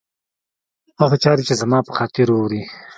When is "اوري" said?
2.35-2.61